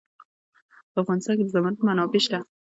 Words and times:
په 0.91 0.97
افغانستان 1.03 1.33
کې 1.37 1.43
د 1.45 1.49
زمرد 1.53 1.77
منابع 1.87 2.21
شته. 2.25 2.39